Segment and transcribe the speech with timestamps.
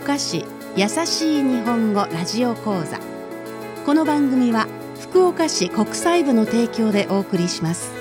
[0.00, 0.46] 岡市
[0.76, 2.98] 優しい日本語ラジオ講座。
[3.84, 4.66] この番組は
[4.98, 7.92] 福岡市国際部の提供でお送りします。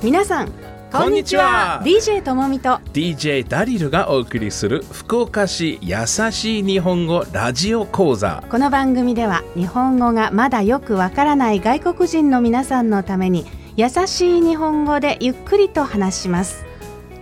[0.00, 0.52] 皆さん
[0.92, 1.82] こんにちは。
[1.84, 2.78] DJ ともみと。
[2.92, 8.44] DJ ダリルがお送りする福岡市優しい日本語ラジオ講座。
[8.48, 13.44] この番組では日本語がまだよくわからない外国人の皆さんのために
[13.76, 16.69] 優しい日本語でゆっくりと話します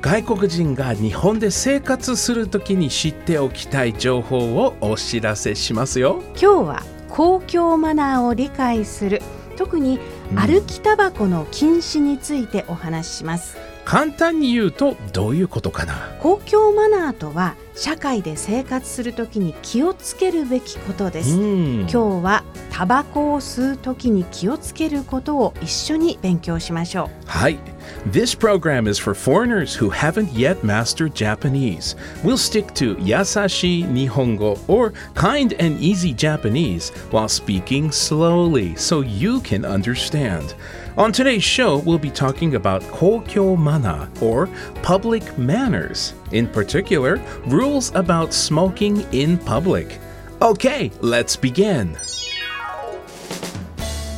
[0.00, 6.22] 外国人が日本で生活するときに知っておきたい情報をお知らせしますよ。
[6.40, 9.20] 今日は公共マナーを理解する。
[9.56, 9.98] 特に
[10.36, 16.16] 歩きタバコの禁止についてお話しします、簡単に言うとどういうことかな？
[16.20, 21.80] 公共マナーとは社会で生活するときに気をつけるべきことです、うん。
[21.80, 22.44] 今日は
[22.77, 27.59] タバコを吸うときに気をつけることを一緒に勉強しましょはい
[28.05, 31.95] This program is for foreigners who haven't yet mastered Japanese.
[32.23, 39.41] We'll stick to Yasashi Nihongo or kind and easy Japanese while speaking slowly so you
[39.41, 40.55] can understand.
[40.97, 44.47] On today's show, we'll be talking about kokyo mana or
[44.81, 46.13] public manners.
[46.31, 49.99] In particular, rules about smoking in public.
[50.41, 51.97] Okay, let's begin.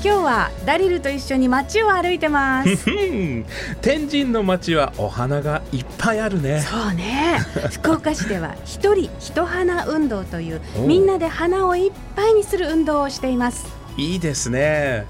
[0.00, 3.46] う今日はダリルと一緒に街を歩いてますうん
[3.82, 6.60] 天神の街はお花がいっぱいあるね。
[6.60, 7.38] そうね
[7.70, 15.06] 福岡市では一人一花運動というおみんなで花をいっぱいにする運動をしていますいいですね。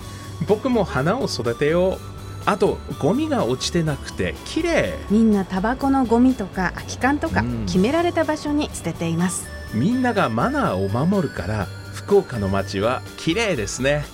[0.48, 2.10] 僕も花を育てよう。
[2.46, 4.94] あと、ゴミが落ちてなくて綺麗。
[5.10, 14.04] みんなタバコのゴミとか空き缶とかうん決められた場所に捨てていますみんながマナーを守るから、福岡の街は綺麗ですね。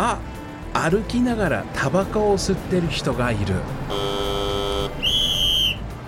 [0.00, 0.20] あ、
[0.72, 3.54] 歩きながらタバコを吸ってる人がいる。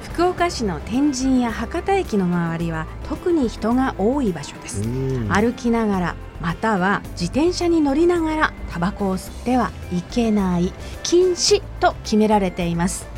[0.02, 4.82] 福岡市の天神や博多駅の周りは特に人が多い場所です。
[5.28, 10.72] 歩きながらまたは自転車に乗りながらタバコを吸ってはいけない。
[11.02, 13.08] 禁止と決められています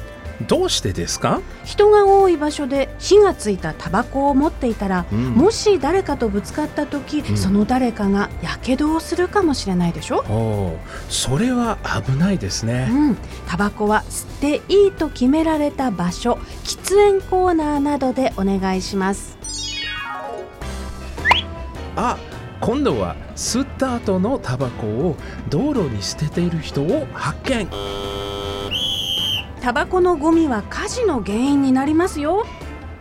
[0.49, 1.41] どうしてですか？
[1.65, 5.31] 人が多い場所で火がついたタバコを持っていたら、うん。
[5.31, 7.37] もし誰かとぶつかった時、ん。
[7.37, 10.25] その誰かがやけどをするかもしれないでしょ、
[11.09, 12.89] それは危ないですね。
[12.91, 13.17] うん、
[13.47, 19.37] タバコは吸っていいと決められた場所喫煙コーナーなどでお願いします。
[21.97, 22.17] あ
[22.61, 25.17] 今度は吸った後のタバコを
[25.49, 27.69] 道路に捨てている人を発見
[29.63, 32.45] タバコのゴミは火事の原因になりますよ。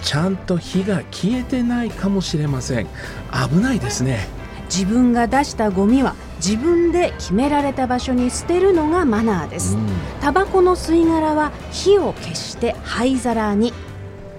[0.04, 2.88] ちゃんと火が消えてないかもしれません。
[3.50, 4.28] 危ないですね。
[4.66, 9.76] 自分が出したゴミは自分で決められた場所に捨てるのがマナーです、
[10.22, 13.74] タバコの吸い殻は火を消して灰皿に。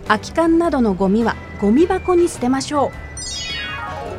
[0.06, 2.92] 空き缶などのゴミはゴミ箱に捨てましょ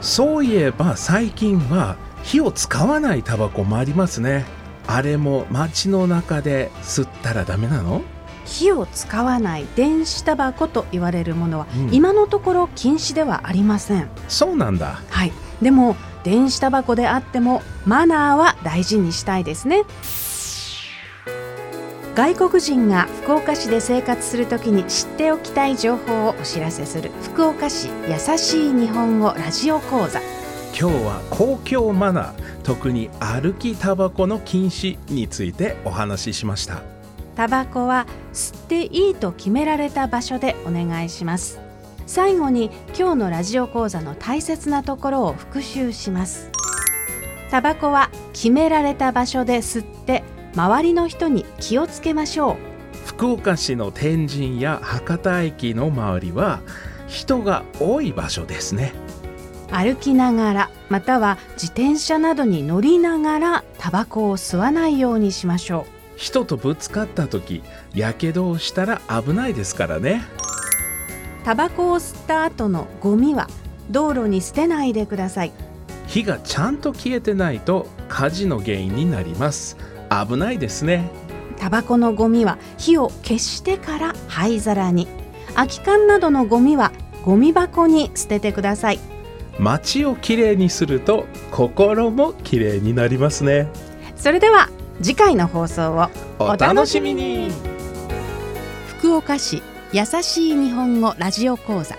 [0.01, 4.45] そういえば最近は火を使わないタバコもありますね
[4.87, 7.99] あれも街の中で吸ったらダメなの？
[7.99, 8.01] う
[8.45, 11.93] 火を使わない電子タバコと言われるものは、うん。
[11.93, 14.09] 今のところ禁止ではありません。
[14.27, 15.01] そうなんだ。
[15.09, 15.31] はい。
[15.61, 19.83] でも電子タバコであってもマナーは大事にしたいですね。
[22.15, 30.21] 外国人が福岡市で生活するときに知っておきたい情報をお知らせする福岡市優しい日本語ラジオ講座
[30.75, 36.81] 今日は公共マナー特に歩きタバコの禁止についてお話ししました。
[37.35, 41.59] タバコは吸っていいと決められた場所でお願いします。
[42.07, 46.49] 最後に今日のラジオ講座の大切なところを復習します。
[47.51, 50.23] タバコは決められた場所で吸って
[50.55, 52.55] 周りの人に気をつけましょう。
[53.05, 56.61] 福岡市の天神や博多駅の周りは
[57.07, 58.93] 人が多い場所ですね
[59.73, 65.85] 歩きながらまたは自転車などに乗りながらタバコを吸わないようにしましょ
[66.15, 67.63] 人とぶつかった時
[67.93, 70.23] やけどをしたら危ないですからね。
[71.41, 73.47] うタバコを吸った後のゴミは
[73.89, 75.51] 道路に捨てないでください。
[76.07, 79.75] 火がちゃんと消えてないと火事の原因になります。
[80.09, 81.09] 危ないですね。
[81.57, 85.07] タバコのゴミは火を消してから灰皿に。
[85.55, 86.91] 空き缶などのゴミは
[87.23, 88.99] ゴミ箱に捨ててください
[89.59, 93.67] 街をきれいにすると心もきれいになりますね。
[94.15, 94.69] それでは
[95.01, 96.09] 次回の放送を
[96.39, 97.51] お楽しみに。
[98.87, 99.61] 福岡市
[99.91, 101.97] 優しい日本語ラジオ講座。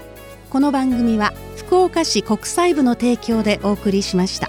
[0.55, 4.49] この番組は福岡市国際部の提供でお送りしました